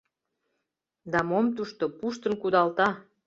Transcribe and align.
Да 1.11 1.19
мом 1.29 1.45
тушто— 1.55 1.83
пуштын 1.99 2.33
кудалта. 2.41 2.89